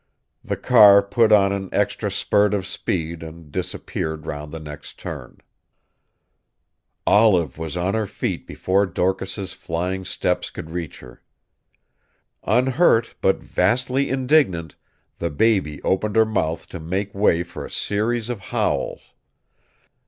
The 0.43 0.57
car 0.57 1.03
put 1.03 1.31
on 1.31 1.51
an 1.51 1.69
extra 1.71 2.09
spurt 2.09 2.55
of 2.55 2.65
speed 2.65 3.21
and 3.21 3.51
disappeared 3.51 4.25
round 4.25 4.51
the 4.51 4.59
next 4.59 4.97
turn. 4.97 5.37
Olive 7.05 7.59
was 7.59 7.77
on 7.77 7.93
her 7.93 8.07
feet 8.07 8.47
before 8.47 8.87
Dorcas's 8.87 9.53
flying 9.53 10.03
steps 10.03 10.49
could 10.49 10.71
reach 10.71 11.01
her. 11.01 11.21
Unhurt 12.43 13.13
but 13.21 13.43
vastly 13.43 14.09
indignant, 14.09 14.75
the 15.19 15.29
baby 15.29 15.79
opened 15.83 16.15
her 16.15 16.25
mouth 16.25 16.67
to 16.69 16.79
make 16.79 17.13
way 17.13 17.43
for 17.43 17.63
a 17.63 17.69
series 17.69 18.27
of 18.27 18.39
howls. 18.39 19.13